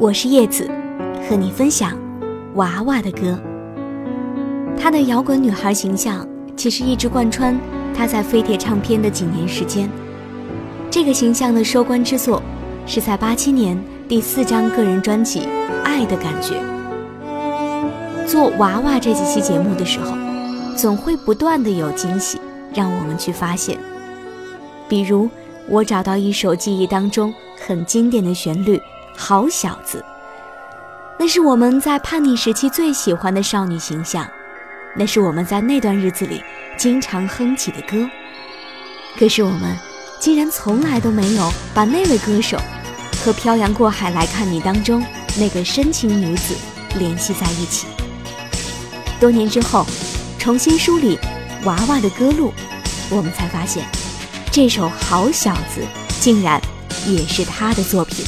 [0.00, 0.66] 我是叶子，
[1.28, 1.92] 和你分享
[2.54, 3.38] 娃娃的歌。
[4.74, 6.26] 她的摇滚女孩形象
[6.56, 7.54] 其实一直贯穿
[7.94, 9.90] 她在飞碟唱片的几年时间。
[10.90, 12.42] 这个形象的收官之作，
[12.86, 13.78] 是在八七年
[14.08, 15.40] 第四张个人专辑
[15.84, 16.54] 《爱的感觉》。
[18.26, 20.16] 做娃娃这几期节目的时候，
[20.78, 22.40] 总会不断的有惊喜
[22.72, 23.76] 让我们去发现，
[24.88, 25.28] 比如。
[25.68, 28.76] 我找到一首记忆当中很经典的旋律，
[29.16, 29.98] 《好小子》，
[31.18, 34.26] 那是我们在叛逆时期最喜欢的少女形象，
[34.96, 36.42] 那是我们在那段日子里
[36.78, 38.08] 经常哼起的歌。
[39.18, 39.76] 可是我们
[40.18, 42.58] 竟然从来都没有把那位歌手
[43.24, 45.04] 和《漂洋过海来看你》当中
[45.38, 46.54] 那个深情女子
[46.98, 47.86] 联系在一起。
[49.18, 49.84] 多年之后，
[50.38, 51.18] 重新梳理
[51.64, 52.52] 娃娃的歌路，
[53.10, 53.84] 我们才发现。
[54.50, 55.80] 这首《好小子》
[56.20, 56.60] 竟然
[57.06, 58.24] 也是他的作品。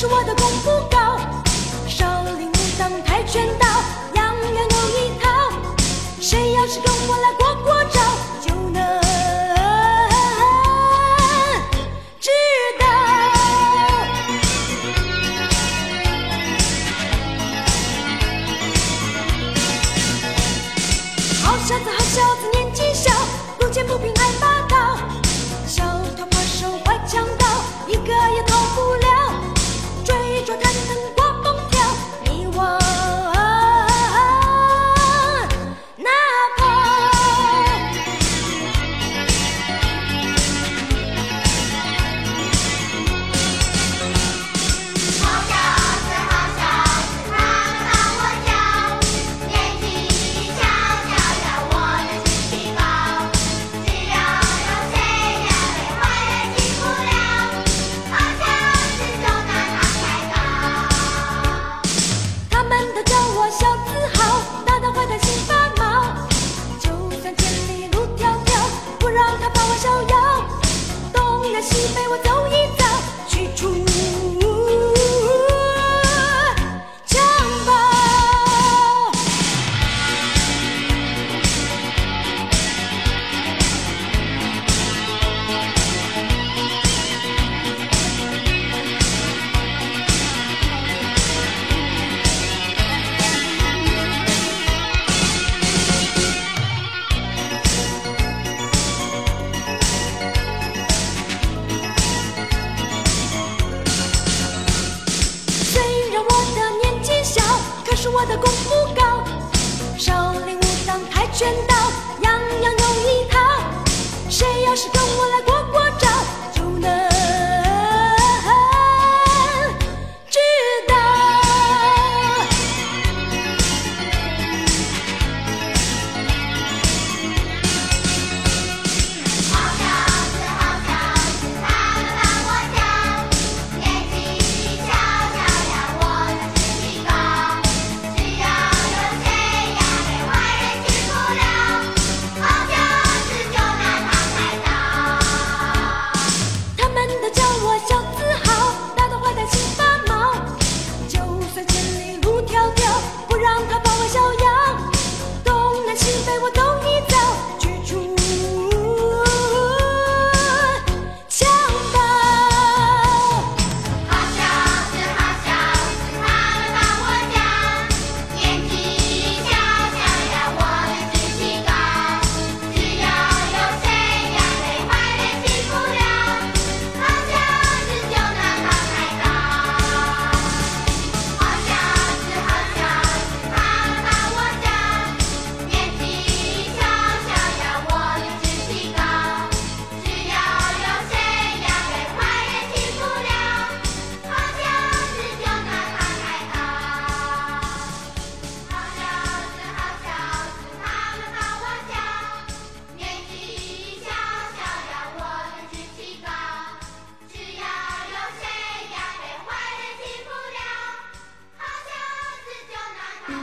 [0.00, 1.18] 是我的功夫高，
[1.88, 3.66] 少林武当跆拳道，
[4.14, 5.28] 样样有一套。
[6.20, 8.00] 谁要是跟我来过过招，
[8.40, 8.78] 就能
[12.20, 12.30] 知
[12.78, 12.86] 道。
[21.42, 21.97] 好小子。
[111.40, 111.77] 当跆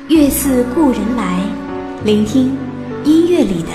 [0.07, 1.39] 月似故人来，
[2.03, 2.55] 聆听
[3.03, 3.69] 音乐里的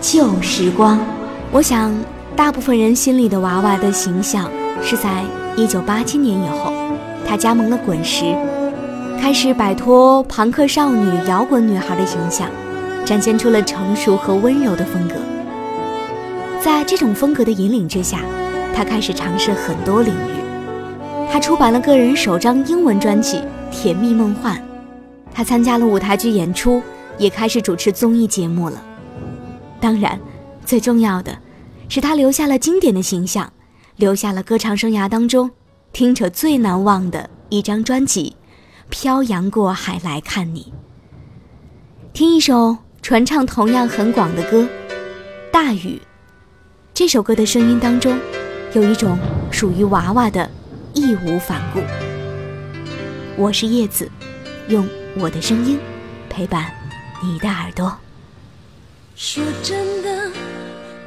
[0.00, 0.98] 旧时光。
[1.52, 1.94] 我想，
[2.34, 4.50] 大部分人心里的娃娃的形象
[4.82, 5.22] 是在
[5.56, 6.72] 一九八七年以后，
[7.24, 8.24] 他加盟了滚石，
[9.20, 12.48] 开始摆脱朋克少女、摇滚女孩的形象，
[13.04, 15.14] 展现出了成熟和温柔的风格。
[16.60, 18.18] 在这种风格的引领之下，
[18.74, 23.36] 他开始尝试很多领域，他出版了个人首张英文专辑
[23.70, 24.56] 《甜蜜梦幻》，
[25.38, 26.82] 他参加了舞台剧演出，
[27.16, 28.82] 也开始主持综艺节目了。
[29.78, 30.18] 当然，
[30.66, 31.38] 最重要的，
[31.88, 33.52] 是他留下了经典的形象，
[33.94, 35.48] 留下了歌唱生涯当中
[35.92, 38.34] 听着最难忘的一张专辑
[38.88, 40.72] 《漂洋过海来看你》。
[42.12, 44.62] 听一首传唱同样很广的歌，
[45.52, 45.78] 《大雨》。
[46.92, 48.18] 这首歌的声音当中，
[48.72, 49.16] 有一种
[49.52, 50.50] 属于娃娃的
[50.94, 51.78] 义无反顾。
[53.36, 54.10] 我是叶子，
[54.66, 54.84] 用
[55.20, 55.80] 我的声音
[56.30, 56.72] 陪伴
[57.20, 57.98] 你的耳朵。
[59.16, 60.30] 说真的，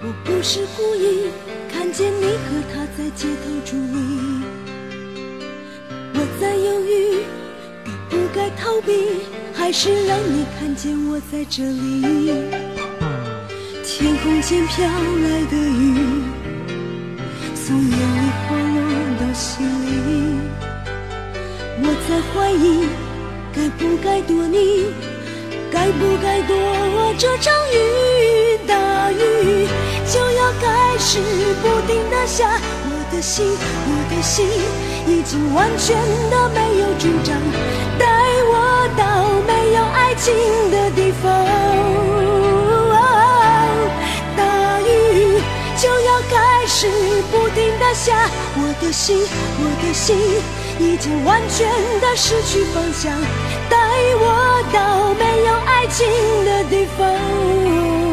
[0.02, 1.30] 我不是故意
[1.72, 4.44] 看见你和他在街头伫立，
[6.13, 7.24] 我在犹豫
[7.86, 8.92] 该不该逃避，
[9.54, 12.34] 还是让你看见我在这里。
[13.86, 15.96] 天空间飘来的雨，
[17.56, 18.81] 从眼里滑落
[19.22, 19.90] 到心里。
[21.84, 22.86] 我在怀疑，
[23.62, 24.88] 该不该躲你，
[25.72, 28.58] 该不该躲这场雨？
[28.66, 29.68] 大雨
[30.12, 31.19] 就要开始
[31.62, 33.56] 不停的下，我的心，
[33.86, 34.48] 我的心
[35.06, 35.96] 已经完全
[36.31, 37.38] 的没有主张，
[38.00, 38.08] 带
[38.50, 40.34] 我到没有爱情
[40.72, 41.31] 的地方。
[44.36, 45.40] 大雨
[45.78, 46.88] 就要开始
[47.31, 49.24] 不停的下，我的心，
[49.60, 50.18] 我的心
[50.80, 51.69] 已经完全
[52.00, 53.12] 的失去方向，
[54.15, 56.07] 我到没有爱情
[56.45, 58.11] 的地方。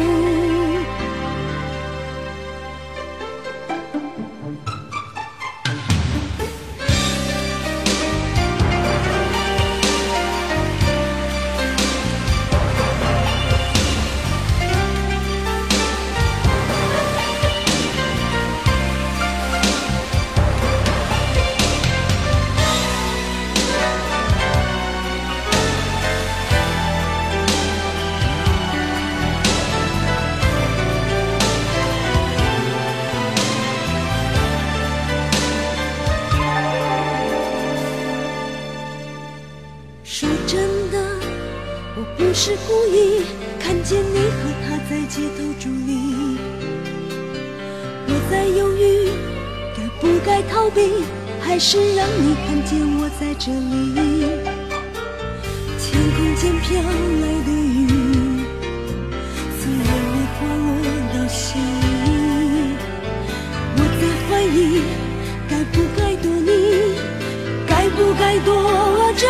[42.69, 43.25] 无意
[43.59, 46.37] 看见你和他在街头伫立，
[48.07, 49.09] 我在犹豫
[49.75, 50.79] 该不该逃避，
[51.41, 53.75] 还是让你看见我在这里。
[55.79, 57.87] 天空间飘来的雨，
[59.57, 60.69] 从眼里滑落
[61.11, 61.47] 到心
[62.05, 62.07] 里。
[63.75, 64.57] 我在怀疑
[65.49, 66.47] 该不该躲你，
[67.67, 68.47] 该不该躲
[69.17, 69.25] 这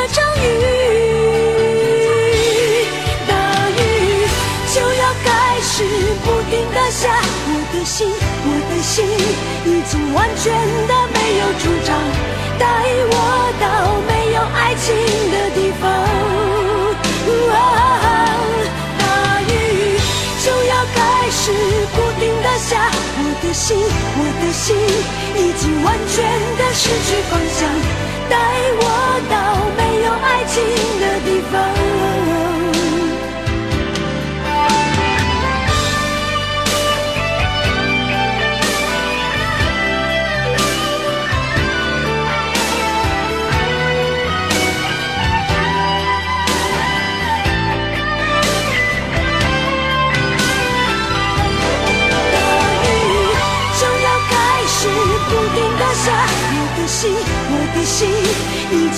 [6.99, 7.07] 下，
[7.47, 9.07] 我的心，我的心
[9.63, 10.51] 已经完全
[10.85, 11.95] 的没有主张，
[12.59, 12.67] 带
[13.07, 13.15] 我
[13.55, 13.63] 到
[14.03, 14.91] 没有爱情
[15.31, 15.87] 的地方。
[18.99, 19.95] 大雨
[20.43, 20.99] 就要开
[21.31, 21.41] 始
[21.95, 23.79] 不停的下，我的心，
[24.19, 24.75] 我的心
[25.39, 26.19] 已经完全
[26.59, 27.63] 的失去方向，
[28.29, 28.35] 带
[28.75, 28.83] 我
[29.31, 29.33] 到
[29.77, 30.59] 没有爱情